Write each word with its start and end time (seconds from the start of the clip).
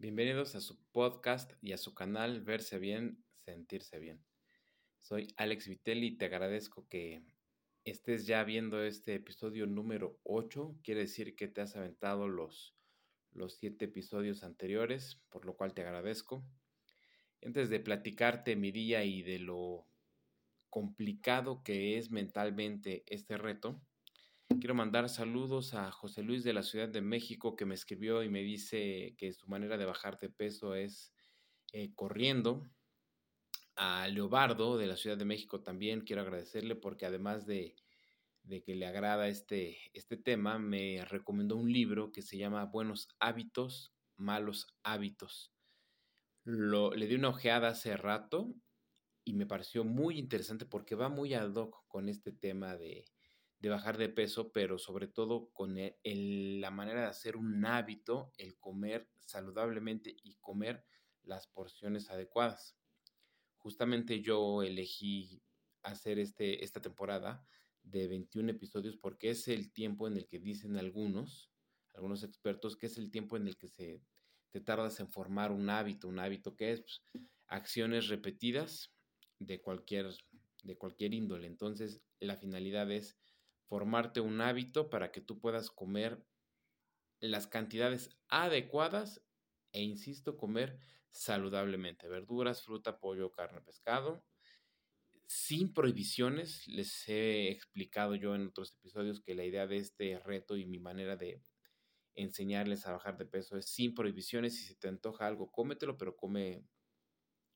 Bienvenidos 0.00 0.54
a 0.54 0.60
su 0.60 0.78
podcast 0.92 1.54
y 1.60 1.72
a 1.72 1.76
su 1.76 1.92
canal 1.92 2.42
Verse 2.42 2.78
Bien, 2.78 3.24
Sentirse 3.34 3.98
Bien. 3.98 4.24
Soy 5.00 5.34
Alex 5.36 5.66
Vitelli 5.66 6.06
y 6.06 6.16
te 6.16 6.26
agradezco 6.26 6.86
que 6.88 7.24
estés 7.82 8.24
ya 8.24 8.44
viendo 8.44 8.80
este 8.84 9.16
episodio 9.16 9.66
número 9.66 10.20
8. 10.22 10.78
Quiere 10.84 11.00
decir 11.00 11.34
que 11.34 11.48
te 11.48 11.62
has 11.62 11.74
aventado 11.74 12.28
los, 12.28 12.76
los 13.32 13.56
7 13.56 13.86
episodios 13.86 14.44
anteriores, 14.44 15.20
por 15.30 15.44
lo 15.44 15.56
cual 15.56 15.74
te 15.74 15.82
agradezco. 15.82 16.46
Antes 17.44 17.68
de 17.68 17.80
platicarte 17.80 18.54
mi 18.54 18.70
día 18.70 19.02
y 19.02 19.22
de 19.22 19.40
lo 19.40 19.88
complicado 20.70 21.64
que 21.64 21.98
es 21.98 22.12
mentalmente 22.12 23.02
este 23.08 23.36
reto, 23.36 23.82
Quiero 24.48 24.74
mandar 24.74 25.08
saludos 25.10 25.74
a 25.74 25.92
José 25.92 26.22
Luis 26.22 26.42
de 26.42 26.54
la 26.54 26.62
Ciudad 26.62 26.88
de 26.88 27.02
México 27.02 27.54
que 27.54 27.66
me 27.66 27.74
escribió 27.74 28.22
y 28.22 28.30
me 28.30 28.42
dice 28.42 29.14
que 29.18 29.32
su 29.34 29.46
manera 29.46 29.76
de 29.76 29.84
bajar 29.84 30.18
de 30.18 30.30
peso 30.30 30.74
es 30.74 31.12
eh, 31.72 31.94
corriendo. 31.94 32.66
A 33.76 34.08
Leobardo 34.08 34.78
de 34.78 34.86
la 34.86 34.96
Ciudad 34.96 35.18
de 35.18 35.26
México 35.26 35.62
también 35.62 36.00
quiero 36.00 36.22
agradecerle 36.22 36.74
porque 36.74 37.06
además 37.06 37.46
de, 37.46 37.76
que 38.64 38.74
le 38.74 38.86
agrada 38.86 39.28
este, 39.28 39.78
este 39.92 40.16
tema, 40.16 40.58
me 40.58 41.04
recomendó 41.04 41.56
un 41.56 41.70
libro 41.70 42.10
que 42.10 42.22
se 42.22 42.38
llama 42.38 42.64
Buenos 42.64 43.08
hábitos, 43.20 43.92
malos 44.16 44.66
hábitos. 44.82 45.52
Lo, 46.42 46.94
le 46.94 47.06
di 47.06 47.14
una 47.14 47.28
ojeada 47.28 47.68
hace 47.68 47.96
rato 47.96 48.54
y 49.24 49.34
me 49.34 49.46
pareció 49.46 49.84
muy 49.84 50.18
interesante 50.18 50.64
porque 50.64 50.94
va 50.94 51.10
muy 51.10 51.34
ad 51.34 51.54
hoc 51.54 51.86
con 51.86 52.08
este 52.08 52.32
tema 52.32 52.76
de, 52.76 53.04
de 53.58 53.68
bajar 53.68 53.98
de 53.98 54.08
peso, 54.08 54.52
pero 54.52 54.78
sobre 54.78 55.08
todo 55.08 55.50
con 55.52 55.74
la 55.74 56.70
manera 56.70 57.02
de 57.02 57.06
hacer 57.08 57.36
un 57.36 57.64
hábito, 57.64 58.32
el 58.36 58.56
comer 58.58 59.08
saludablemente 59.26 60.14
y 60.22 60.36
comer 60.36 60.84
las 61.22 61.48
porciones 61.48 62.08
adecuadas. 62.10 62.76
Justamente 63.56 64.22
yo 64.22 64.62
elegí 64.62 65.42
hacer 65.82 66.18
este, 66.18 66.64
esta 66.64 66.80
temporada 66.80 67.44
de 67.82 68.06
21 68.08 68.50
episodios 68.50 68.96
porque 68.96 69.30
es 69.30 69.48
el 69.48 69.72
tiempo 69.72 70.06
en 70.06 70.16
el 70.16 70.28
que 70.28 70.38
dicen 70.38 70.76
algunos, 70.76 71.50
algunos 71.94 72.22
expertos, 72.22 72.76
que 72.76 72.86
es 72.86 72.98
el 72.98 73.10
tiempo 73.10 73.36
en 73.36 73.48
el 73.48 73.56
que 73.56 73.68
se, 73.68 74.02
te 74.50 74.60
tardas 74.60 75.00
en 75.00 75.08
formar 75.08 75.50
un 75.50 75.68
hábito, 75.68 76.08
un 76.08 76.18
hábito 76.18 76.54
que 76.54 76.72
es 76.72 76.80
pues, 76.80 77.02
acciones 77.48 78.08
repetidas 78.08 78.92
de 79.38 79.60
cualquier, 79.60 80.14
de 80.62 80.76
cualquier 80.76 81.14
índole. 81.14 81.46
Entonces, 81.46 82.02
la 82.20 82.36
finalidad 82.36 82.90
es 82.90 83.18
formarte 83.68 84.20
un 84.20 84.40
hábito 84.40 84.90
para 84.90 85.12
que 85.12 85.20
tú 85.20 85.38
puedas 85.38 85.70
comer 85.70 86.24
las 87.20 87.46
cantidades 87.46 88.10
adecuadas 88.28 89.22
e, 89.72 89.82
insisto, 89.82 90.36
comer 90.36 90.78
saludablemente. 91.10 92.08
Verduras, 92.08 92.62
fruta, 92.62 92.98
pollo, 92.98 93.30
carne, 93.32 93.60
pescado. 93.60 94.24
Sin 95.26 95.74
prohibiciones, 95.74 96.66
les 96.68 97.08
he 97.08 97.50
explicado 97.50 98.14
yo 98.14 98.34
en 98.34 98.48
otros 98.48 98.72
episodios 98.78 99.20
que 99.20 99.34
la 99.34 99.44
idea 99.44 99.66
de 99.66 99.76
este 99.76 100.18
reto 100.20 100.56
y 100.56 100.64
mi 100.64 100.78
manera 100.78 101.16
de 101.16 101.42
enseñarles 102.14 102.86
a 102.86 102.92
bajar 102.92 103.18
de 103.18 103.26
peso 103.26 103.58
es 103.58 103.66
sin 103.66 103.94
prohibiciones. 103.94 104.56
Si 104.56 104.64
se 104.64 104.76
te 104.76 104.88
antoja 104.88 105.26
algo, 105.26 105.52
cómetelo, 105.52 105.98
pero 105.98 106.16
come 106.16 106.66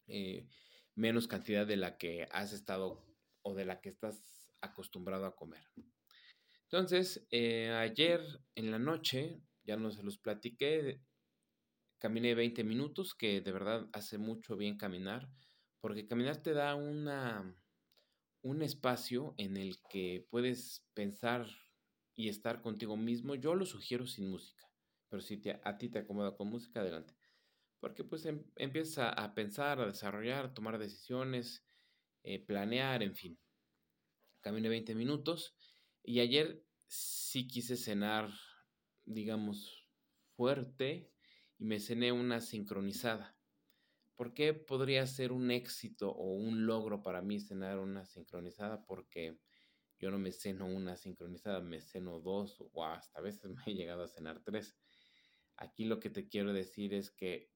eh, 0.06 0.48
menos 0.94 1.26
cantidad 1.26 1.66
de 1.66 1.76
la 1.76 1.96
que 1.96 2.28
has 2.30 2.52
estado 2.52 3.02
o 3.40 3.54
de 3.54 3.64
la 3.64 3.80
que 3.80 3.88
estás 3.88 4.52
acostumbrado 4.60 5.24
a 5.24 5.34
comer. 5.34 5.64
Entonces, 6.72 7.26
eh, 7.30 7.70
ayer 7.70 8.22
en 8.54 8.70
la 8.70 8.78
noche, 8.78 9.42
ya 9.62 9.76
no 9.76 9.90
se 9.90 10.02
los 10.02 10.16
platiqué, 10.16 11.02
caminé 11.98 12.34
20 12.34 12.64
minutos, 12.64 13.14
que 13.14 13.42
de 13.42 13.52
verdad 13.52 13.90
hace 13.92 14.16
mucho 14.16 14.56
bien 14.56 14.78
caminar, 14.78 15.28
porque 15.80 16.06
caminar 16.06 16.38
te 16.38 16.54
da 16.54 16.74
una, 16.74 17.54
un 18.40 18.62
espacio 18.62 19.34
en 19.36 19.58
el 19.58 19.76
que 19.90 20.26
puedes 20.30 20.82
pensar 20.94 21.46
y 22.14 22.30
estar 22.30 22.62
contigo 22.62 22.96
mismo. 22.96 23.34
Yo 23.34 23.54
lo 23.54 23.66
sugiero 23.66 24.06
sin 24.06 24.30
música, 24.30 24.66
pero 25.10 25.20
si 25.20 25.42
a 25.64 25.76
ti 25.76 25.90
te 25.90 25.98
acomoda 25.98 26.34
con 26.34 26.48
música, 26.48 26.80
adelante. 26.80 27.14
Porque 27.80 28.02
pues 28.02 28.24
em, 28.24 28.46
empiezas 28.56 29.12
a, 29.14 29.34
pensar, 29.34 29.78
a 29.78 29.86
desarrollar, 29.88 30.46
a 30.46 30.54
tomar 30.54 30.78
decisiones, 30.78 31.66
eh, 32.22 32.42
planear, 32.42 33.02
en 33.02 33.14
fin. 33.14 33.38
Caminé 34.40 34.70
20 34.70 34.94
minutos 34.94 35.54
y 36.02 36.20
ayer 36.20 36.64
sí 36.86 37.46
quise 37.46 37.76
cenar, 37.76 38.30
digamos, 39.04 39.88
fuerte 40.36 41.12
y 41.58 41.64
me 41.64 41.80
cené 41.80 42.12
una 42.12 42.40
sincronizada. 42.40 43.36
¿Por 44.14 44.34
qué 44.34 44.54
podría 44.54 45.06
ser 45.06 45.32
un 45.32 45.50
éxito 45.50 46.10
o 46.10 46.34
un 46.34 46.66
logro 46.66 47.02
para 47.02 47.22
mí 47.22 47.40
cenar 47.40 47.78
una 47.78 48.04
sincronizada? 48.04 48.84
Porque 48.84 49.38
yo 49.98 50.10
no 50.10 50.18
me 50.18 50.32
ceno 50.32 50.66
una 50.66 50.96
sincronizada, 50.96 51.60
me 51.60 51.80
ceno 51.80 52.20
dos 52.20 52.58
o 52.60 52.84
hasta 52.84 53.20
a 53.20 53.22
veces 53.22 53.44
me 53.54 53.62
he 53.66 53.74
llegado 53.74 54.04
a 54.04 54.08
cenar 54.08 54.42
tres. 54.42 54.76
Aquí 55.56 55.84
lo 55.84 56.00
que 56.00 56.10
te 56.10 56.28
quiero 56.28 56.52
decir 56.52 56.92
es 56.94 57.10
que 57.10 57.50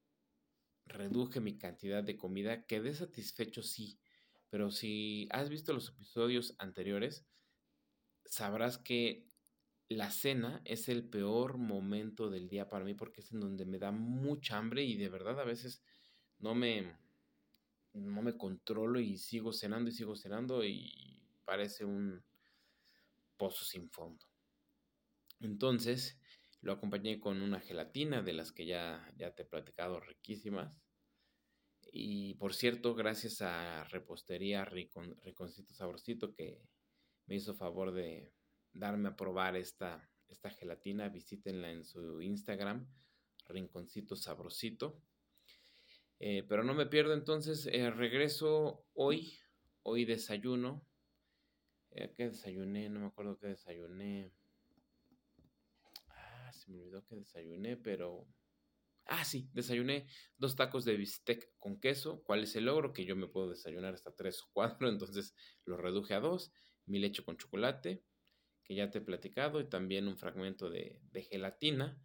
reduje 0.87 1.41
mi 1.41 1.59
cantidad 1.59 2.05
de 2.05 2.17
comida, 2.17 2.65
quedé 2.67 2.95
satisfecho 2.95 3.63
sí, 3.63 3.99
pero 4.49 4.71
si 4.71 5.29
has 5.33 5.49
visto 5.49 5.73
los 5.73 5.89
episodios 5.89 6.55
anteriores, 6.59 7.27
sabrás 8.29 8.79
que 8.79 9.27
la 9.89 10.11
cena 10.11 10.61
es 10.65 10.89
el 10.89 11.09
peor 11.09 11.59
momento 11.59 12.29
del 12.29 12.49
día 12.49 12.69
para 12.69 12.85
mí 12.85 12.95
porque 12.95 13.21
es 13.21 13.33
en 13.33 13.41
donde 13.41 13.65
me 13.67 13.79
da 13.79 13.93
mucha 13.93 14.57
hambre 14.57 14.83
y 14.83 14.97
de 14.97 15.09
verdad 15.09 15.39
a 15.41 15.45
veces 15.45 15.83
no 16.39 16.55
me, 16.55 16.97
no 17.93 18.23
me 18.23 18.37
controlo 18.37 19.01
y 19.01 19.17
sigo 19.19 19.53
cenando 19.53 19.91
y 19.91 19.93
sigo 19.93 20.17
cenando 20.17 20.65
y 20.65 21.23
parece 21.45 21.85
un 21.85 22.25
pozo 23.37 23.65
sin 23.65 23.89
fondo. 23.91 24.27
Entonces 25.41 26.19
lo 26.61 26.73
acompañé 26.73 27.21
con 27.21 27.43
una 27.43 27.61
gelatina 27.61 28.23
de 28.23 28.33
las 28.33 28.53
que 28.53 28.67
ya, 28.67 29.09
ya 29.17 29.35
te 29.35 29.43
he 29.43 29.47
platicado, 29.47 30.01
riquísimas. 30.01 30.81
Y 31.93 32.35
por 32.35 32.55
cierto, 32.55 32.95
gracias 32.95 33.41
a 33.41 33.85
Repostería 33.85 34.65
Riconcito 34.65 35.73
Sabrosito 35.73 36.35
que 36.35 36.61
me 37.27 37.37
hizo 37.37 37.55
favor 37.55 37.93
de 37.93 38.33
darme 38.73 39.09
a 39.09 39.17
probar 39.17 39.57
esta, 39.57 40.09
esta 40.29 40.51
gelatina, 40.51 41.09
visítenla 41.09 41.71
en 41.71 41.85
su 41.85 42.21
Instagram, 42.21 42.87
Rinconcito 43.49 44.17
Sabrosito. 44.17 45.03
Eh, 46.19 46.45
pero 46.49 46.65
no 46.65 46.75
me 46.75 46.87
pierdo 46.87 47.13
entonces, 47.13 47.67
eh, 47.67 47.91
regreso 47.91 48.87
hoy, 48.95 49.39
hoy 49.83 50.05
desayuno. 50.05 50.87
Eh, 51.91 52.13
¿Qué 52.17 52.29
desayuné? 52.29 52.89
No 52.89 53.01
me 53.01 53.07
acuerdo 53.07 53.39
qué 53.39 53.49
desayuné. 53.49 54.33
Ah, 56.09 56.53
se 56.53 56.71
me 56.71 56.79
olvidó 56.79 57.05
que 57.05 57.17
desayuné, 57.17 57.77
pero... 57.77 58.27
Ah, 59.09 59.25
sí, 59.25 59.49
desayuné 59.53 60.09
dos 60.37 60.57
tacos 60.57 60.85
de 60.85 60.97
bistec 60.97 61.53
con 61.59 61.79
queso. 61.79 62.25
¿Cuál 62.25 62.43
es 62.43 62.57
el 62.57 62.65
logro? 62.65 62.93
Que 62.93 63.05
yo 63.05 63.15
me 63.15 63.29
puedo 63.29 63.51
desayunar 63.51 63.95
hasta 63.95 64.15
tres 64.15 64.43
o 64.43 64.49
cuatro, 64.53 64.89
entonces 64.89 65.35
lo 65.65 65.77
reduje 65.77 66.15
a 66.15 66.21
dos 66.21 66.53
mi 66.87 66.99
leche 66.99 67.25
con 67.25 67.37
chocolate, 67.37 68.05
que 68.65 68.75
ya 68.75 68.91
te 68.91 68.99
he 68.99 69.03
platicado, 69.03 69.61
y 69.61 69.69
también 69.69 70.09
un 70.09 70.17
fragmento 70.17 70.71
de, 70.71 71.01
gelatina 71.31 72.01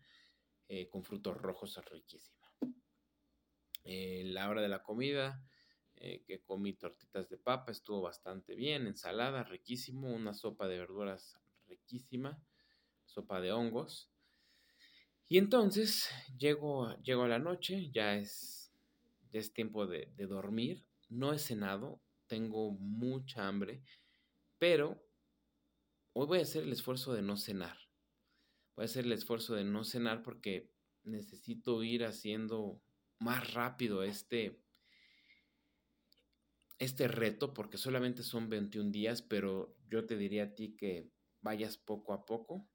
eh, 0.68 0.90
con 0.90 1.04
frutos 1.04 1.38
rojos 1.38 1.80
riquísima. 1.92 2.46
Eh, 3.84 4.24
la 4.26 4.50
hora 4.50 4.62
de 4.62 4.70
la 4.70 4.84
comida, 4.84 5.44
eh, 5.96 6.24
que 6.26 6.42
comí 6.44 6.74
tortitas 6.74 7.30
de 7.30 7.38
papa, 7.38 7.72
estuvo 7.72 8.02
bastante 8.02 8.56
bien, 8.56 8.88
ensalada, 8.88 9.44
riquísimo, 9.44 10.14
una 10.14 10.34
sopa 10.34 10.68
de 10.68 10.80
verduras 10.80 11.40
riquísima, 11.68 12.44
sopa 13.06 13.42
de 13.42 13.52
hongos. 13.52 14.12
Y 15.28 15.38
entonces 15.38 16.10
llego, 16.38 16.96
llego 17.02 17.24
a 17.24 17.28
la 17.28 17.40
noche, 17.40 17.90
ya 17.92 18.16
es, 18.16 18.74
es 19.32 19.54
tiempo 19.54 19.88
de 19.88 20.12
dormir, 20.28 20.86
no 21.10 21.34
he 21.34 21.40
cenado, 21.40 22.02
tengo 22.28 22.72
mucha 22.72 23.48
hambre 23.48 23.84
pero 24.62 25.04
hoy 26.14 26.28
voy 26.28 26.38
a 26.38 26.44
hacer 26.44 26.62
el 26.62 26.72
esfuerzo 26.72 27.14
de 27.14 27.24
no 27.24 27.36
cenar. 27.36 27.76
Voy 28.76 28.84
a 28.84 28.86
hacer 28.86 29.06
el 29.06 29.12
esfuerzo 29.12 29.56
de 29.56 29.64
no 29.64 29.84
cenar 29.84 30.22
porque 30.22 30.72
necesito 31.02 31.82
ir 31.82 32.06
haciendo 32.06 32.80
más 33.18 33.56
rápido 33.56 34.04
este, 34.04 34.62
este 36.78 37.08
reto, 37.08 37.56
porque 37.56 37.80
solamente 37.80 38.22
son 38.22 38.50
21 38.50 38.92
días, 38.92 39.24
pero 39.24 39.76
yo 39.88 40.06
te 40.06 40.16
diría 40.16 40.44
a 40.44 40.54
ti 40.54 40.76
que 40.76 41.10
vayas 41.42 41.80
poco 41.80 42.14
a 42.14 42.24
poco 42.24 42.70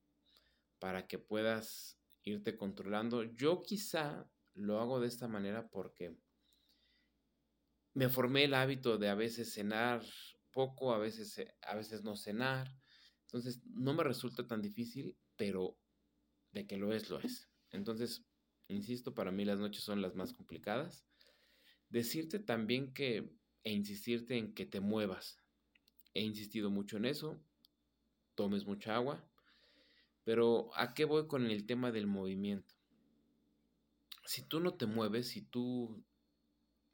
para 0.81 1.07
que 1.07 1.21
puedas 1.21 2.01
irte 2.25 2.57
controlando. 2.57 3.23
Yo 3.23 3.63
quizá 3.63 4.29
lo 4.55 4.81
hago 4.81 4.99
de 4.99 5.07
esta 5.07 5.29
manera 5.29 5.71
porque 5.71 6.19
me 7.95 8.09
formé 8.09 8.43
el 8.43 8.55
hábito 8.55 8.99
de 8.99 9.09
a 9.09 9.15
veces 9.15 9.53
cenar 9.53 10.03
poco, 10.57 10.95
a 10.95 10.99
veces, 10.99 11.39
a 11.61 11.77
veces 11.77 12.03
no 12.03 12.17
cenar. 12.17 12.75
Entonces, 13.27 13.61
no 13.67 13.93
me 13.93 14.03
resulta 14.03 14.47
tan 14.47 14.63
difícil, 14.63 15.15
pero 15.37 15.77
de 16.53 16.67
que 16.67 16.79
lo 16.79 16.95
es, 16.95 17.11
lo 17.11 17.21
es. 17.21 17.51
Entonces, 17.71 18.25
Insisto, 18.69 19.15
para 19.15 19.31
mí 19.31 19.45
las 19.45 19.59
noches 19.59 19.83
son 19.83 20.03
las 20.03 20.15
más 20.17 20.33
complicadas. 20.33 21.05
Decirte 21.89 22.39
también 22.39 22.93
que, 22.93 23.33
e 23.63 23.73
insistirte 23.73 24.37
en 24.37 24.55
que 24.55 24.67
te 24.67 24.81
muevas. 24.81 25.41
He 26.15 26.23
insistido 26.23 26.71
mucho 26.71 26.97
en 26.97 27.05
eso. 27.05 27.41
Tomes 28.35 28.67
mucha 28.67 28.97
agua. 28.97 29.25
Pero 30.25 30.71
¿a 30.75 30.95
qué 30.95 31.05
voy 31.05 31.29
con 31.29 31.47
el 31.47 31.67
tema 31.67 31.93
del 31.93 32.09
movimiento? 32.09 32.75
Si 34.25 34.43
tú 34.43 34.59
no 34.59 34.75
te 34.75 34.87
mueves, 34.87 35.29
si 35.29 35.43
tú 35.43 36.03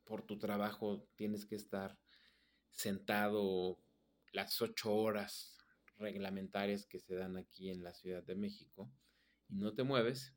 por 0.05 0.23
tu 0.23 0.39
trabajo 0.39 1.09
tienes 1.17 1.47
que 1.47 1.55
estar 1.55 1.99
sentado 2.73 3.79
las 4.33 4.61
ocho 4.61 4.95
horas 4.95 5.57
reglamentarias 5.99 6.87
que 6.87 6.99
se 6.99 7.15
dan 7.15 7.37
aquí 7.37 7.71
en 7.71 7.83
la 7.83 7.93
Ciudad 7.95 8.23
de 8.23 8.35
México 8.35 8.91
y 9.49 9.57
no 9.57 9.75
te 9.75 9.83
mueves, 9.83 10.35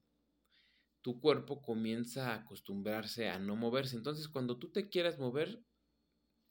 tu 1.01 1.19
cuerpo 1.19 1.61
comienza 1.61 2.31
a 2.31 2.35
acostumbrarse 2.35 3.29
a 3.29 3.39
no 3.39 3.55
moverse. 3.55 3.95
Entonces, 3.95 4.27
cuando 4.27 4.57
tú 4.57 4.71
te 4.71 4.89
quieras 4.89 5.19
mover, 5.19 5.63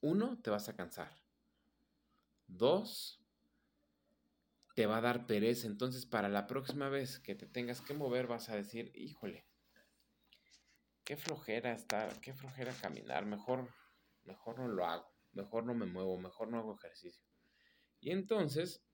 uno, 0.00 0.40
te 0.42 0.50
vas 0.50 0.68
a 0.68 0.76
cansar. 0.76 1.12
Dos, 2.46 3.20
te 4.74 4.86
va 4.86 4.98
a 4.98 5.00
dar 5.00 5.26
pereza. 5.26 5.66
Entonces, 5.66 6.06
para 6.06 6.28
la 6.28 6.46
próxima 6.46 6.88
vez 6.88 7.18
que 7.18 7.34
te 7.34 7.46
tengas 7.46 7.80
que 7.80 7.94
mover, 7.94 8.26
vas 8.26 8.48
a 8.48 8.56
decir, 8.56 8.92
híjole, 8.94 9.46
qué 11.04 11.16
flojera 11.16 11.72
estar, 11.72 12.20
qué 12.20 12.32
flojera 12.34 12.72
caminar, 12.72 13.26
mejor, 13.26 13.68
mejor 14.24 14.58
no 14.58 14.68
lo 14.68 14.86
hago, 14.86 15.13
mejor 15.34 15.64
no 15.64 15.74
me 15.74 15.86
muevo, 15.86 16.18
mejor 16.18 16.48
no 16.48 16.58
hago 16.58 16.76
ejercicio. 16.76 17.24
Y 18.00 18.10
entonces 18.10 18.84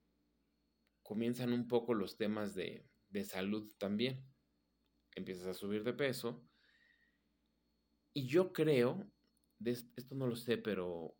comienzan 1.02 1.52
un 1.52 1.66
poco 1.68 1.94
los 1.94 2.16
temas 2.16 2.54
de, 2.54 2.88
de 3.08 3.24
salud 3.24 3.72
también 3.78 4.30
empiezas 5.14 5.46
a 5.46 5.54
subir 5.54 5.84
de 5.84 5.92
peso. 5.92 6.44
Y 8.12 8.26
yo 8.26 8.52
creo, 8.52 9.10
esto 9.64 10.14
no 10.14 10.26
lo 10.26 10.36
sé, 10.36 10.58
pero 10.58 11.16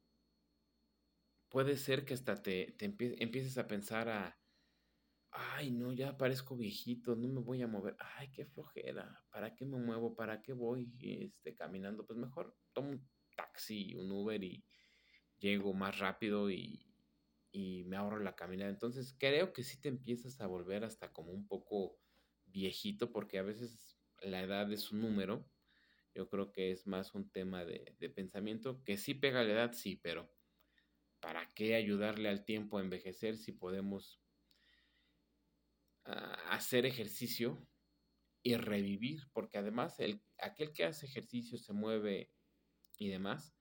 puede 1.49 1.77
ser 1.77 2.05
que 2.05 2.15
hasta 2.15 2.43
te, 2.43 2.77
empieces 3.23 3.59
a 3.59 3.67
pensar 3.67 4.09
a, 4.09 4.39
ay, 5.31 5.71
no, 5.71 5.93
ya 5.93 6.17
parezco 6.17 6.57
viejito, 6.57 7.15
no 7.15 7.29
me 7.29 7.41
voy 7.41 7.63
a 7.63 7.69
mover, 7.69 7.97
ay, 8.19 8.31
qué 8.33 8.45
flojera, 8.47 9.25
¿para 9.31 9.55
qué 9.55 9.65
me 9.65 9.79
muevo? 9.79 10.17
¿Para 10.17 10.43
qué 10.43 10.53
voy 10.53 10.93
este, 10.99 11.55
caminando? 11.55 12.05
Pues 12.05 12.19
mejor 12.19 12.57
tomo 12.73 12.91
un 12.91 13.09
taxi, 13.37 13.95
un 13.95 14.11
Uber 14.11 14.43
y 14.43 14.65
llego 15.41 15.73
más 15.75 15.99
rápido 15.99 16.51
y, 16.51 16.87
y 17.53 17.85
me 17.85 17.97
ahorro 17.97 18.21
la 18.21 18.37
caminada. 18.37 18.71
Entonces 18.71 19.15
creo 19.19 19.53
que 19.53 19.65
sí 19.65 19.81
te 19.81 19.89
empiezas 19.89 20.41
a 20.41 20.47
volver 20.47 20.85
hasta 20.85 21.13
como 21.13 21.33
un 21.33 21.47
poco 21.47 21.99
viejito, 22.47 23.11
porque 23.11 23.39
a 23.39 23.43
veces 23.43 23.99
la 24.21 24.43
edad 24.43 24.71
es 24.73 24.93
un 24.93 25.01
número. 25.01 25.49
Yo 26.15 26.29
creo 26.29 26.53
que 26.53 26.73
es 26.73 26.87
más 26.87 27.15
un 27.15 27.31
tema 27.31 27.65
de, 27.65 27.95
pensamiento, 28.15 28.83
que 28.85 28.97
sí 28.97 29.15
pega 29.15 29.45
la 29.45 29.53
edad, 29.53 29.73
sí, 29.73 29.97
pero 29.97 30.31
¿para 31.21 31.47
qué 31.55 31.75
ayudarle 31.75 32.29
al 32.29 32.45
tiempo 32.45 32.79
a 32.79 32.83
envejecer 32.83 33.37
si 33.37 33.53
podemos 33.53 34.21
ah, 36.05 36.37
hacer 36.51 36.87
ejercicio 36.87 37.65
y 38.43 38.57
revivir? 38.57 39.29
Porque 39.33 39.59
además 39.59 40.01
el, 40.01 40.21
aquel 40.39 40.73
que 40.73 40.85
hace 40.85 41.07
ejercicio, 41.07 41.59
se 41.59 41.73
mueve 41.73 42.33
y 42.99 43.09
demás, 43.09 43.55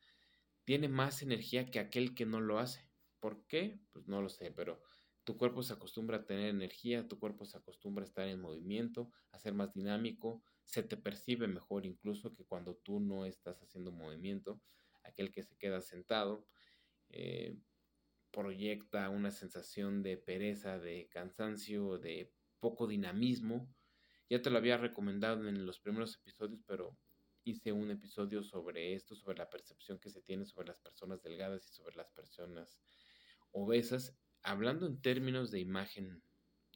tiene 0.70 0.88
más 0.88 1.24
energía 1.24 1.66
que 1.66 1.80
aquel 1.80 2.14
que 2.14 2.28
no 2.28 2.42
lo 2.42 2.60
hace. 2.60 2.88
¿Por 3.20 3.48
qué? 3.48 3.80
Pues 3.92 4.08
no 4.08 4.22
lo 4.22 4.30
sé, 4.30 4.52
pero 4.52 4.80
tu 5.24 5.36
cuerpo 5.36 5.64
se 5.64 5.74
acostumbra 5.74 6.18
a 6.18 6.26
tener 6.28 6.50
energía, 6.50 7.08
tu 7.08 7.18
cuerpo 7.18 7.44
se 7.44 7.58
acostumbra 7.58 8.04
a 8.04 8.06
estar 8.06 8.28
en 8.28 8.40
movimiento, 8.40 9.12
a 9.32 9.40
ser 9.40 9.56
más 9.56 9.74
dinámico, 9.74 10.44
se 10.66 10.84
te 10.84 10.96
percibe 10.96 11.48
mejor 11.48 11.88
incluso 11.88 12.36
que 12.36 12.46
cuando 12.46 12.76
tú 12.76 13.00
no 13.00 13.26
estás 13.26 13.60
haciendo 13.64 13.92
movimiento. 13.92 14.62
Aquel 15.02 15.32
que 15.32 15.42
se 15.42 15.58
queda 15.58 15.82
sentado 15.82 16.46
eh, 17.10 17.58
proyecta 18.30 19.10
una 19.10 19.32
sensación 19.32 20.04
de 20.04 20.18
pereza, 20.18 20.78
de 20.78 21.10
cansancio, 21.10 21.98
de 21.98 22.32
poco 22.60 22.86
dinamismo. 22.86 23.68
Ya 24.30 24.40
te 24.40 24.52
lo 24.52 24.60
había 24.60 24.78
recomendado 24.78 25.50
en 25.50 25.66
los 25.66 25.80
primeros 25.80 26.16
episodios, 26.18 26.62
pero 26.68 26.96
hice 27.44 27.72
un 27.72 27.92
episodio 27.92 28.44
sobre 28.44 28.94
esto, 28.94 29.16
sobre 29.16 29.38
la 29.38 29.50
percepción 29.50 30.00
que 30.00 30.10
se 30.10 30.22
tiene 30.22 30.46
sobre 30.46 30.68
las 30.68 30.80
personas 30.80 31.22
delgadas 31.24 31.68
y 31.70 31.74
sobre 31.74 31.96
las 31.96 32.12
personas 32.12 32.80
obesas 33.52 34.18
hablando 34.44 34.86
en 34.86 35.02
términos 35.02 35.52
de 35.52 35.60
imagen, 35.60 36.22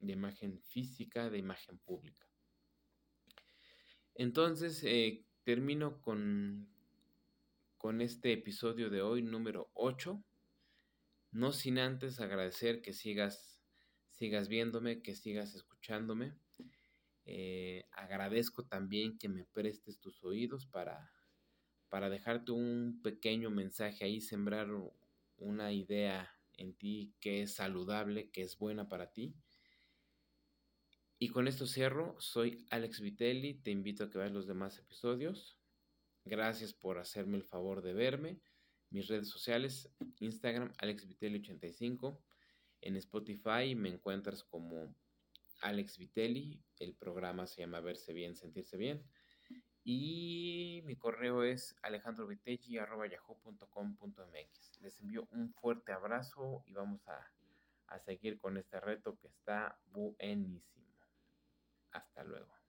de 0.01 0.13
imagen 0.13 0.59
física, 0.61 1.29
de 1.29 1.37
imagen 1.37 1.77
pública. 1.79 2.27
Entonces, 4.15 4.83
eh, 4.83 5.25
termino 5.43 6.01
con, 6.01 6.69
con 7.77 8.01
este 8.01 8.33
episodio 8.33 8.89
de 8.89 9.01
hoy, 9.01 9.21
número 9.23 9.71
8. 9.73 10.23
No 11.31 11.51
sin 11.51 11.79
antes 11.79 12.19
agradecer 12.19 12.81
que 12.81 12.93
sigas, 12.93 13.59
sigas 14.11 14.49
viéndome, 14.49 15.01
que 15.01 15.15
sigas 15.15 15.55
escuchándome. 15.55 16.33
Eh, 17.25 17.85
agradezco 17.91 18.65
también 18.65 19.17
que 19.17 19.29
me 19.29 19.45
prestes 19.45 19.99
tus 19.99 20.23
oídos 20.23 20.65
para, 20.65 21.11
para 21.89 22.09
dejarte 22.09 22.51
un 22.51 22.99
pequeño 23.01 23.49
mensaje 23.49 24.03
ahí, 24.05 24.21
sembrar 24.21 24.67
una 25.37 25.71
idea 25.71 26.29
en 26.57 26.73
ti 26.73 27.13
que 27.19 27.43
es 27.43 27.55
saludable, 27.55 28.29
que 28.29 28.41
es 28.41 28.57
buena 28.57 28.87
para 28.87 29.11
ti. 29.11 29.33
Y 31.19 31.29
con 31.29 31.47
esto 31.47 31.65
cierro, 31.65 32.15
soy 32.19 32.65
Alex 32.69 32.99
Vitelli, 32.99 33.53
te 33.53 33.71
invito 33.71 34.03
a 34.03 34.09
que 34.09 34.17
veas 34.17 34.31
los 34.31 34.45
demás 34.45 34.77
episodios. 34.77 35.57
Gracias 36.25 36.73
por 36.73 36.97
hacerme 36.97 37.37
el 37.37 37.43
favor 37.43 37.81
de 37.81 37.93
verme. 37.93 38.41
Mis 38.89 39.07
redes 39.07 39.29
sociales, 39.29 39.89
Instagram, 40.19 40.73
AlexVitelli85. 40.73 42.19
En 42.81 42.97
Spotify 42.97 43.73
me 43.75 43.89
encuentras 43.89 44.43
como 44.43 44.93
Alex 45.63 45.97
Vitelli. 45.97 46.61
El 46.79 46.95
programa 46.95 47.47
se 47.47 47.61
llama 47.61 47.79
Verse 47.79 48.13
Bien, 48.13 48.35
Sentirse 48.35 48.77
Bien. 48.77 49.03
Y 49.83 50.81
mi 50.85 50.95
correo 50.95 51.43
es 51.43 51.75
alejandrovitelli.yahoo.com.mx. 51.81 54.81
Les 54.81 54.99
envío 54.99 55.27
un 55.31 55.51
fuerte 55.53 55.91
abrazo 55.91 56.61
y 56.65 56.73
vamos 56.73 57.07
a, 57.07 57.31
a 57.87 57.99
seguir 57.99 58.37
con 58.37 58.57
este 58.57 58.79
reto 58.79 59.17
que 59.17 59.27
está 59.27 59.79
buenísimo. 59.91 60.63
Hasta 61.91 62.23
luego. 62.23 62.62